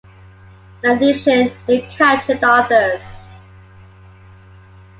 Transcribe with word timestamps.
In 0.83 0.89
addition, 0.89 1.51
it 1.67 1.87
captured 1.91 2.43
others. 2.43 3.03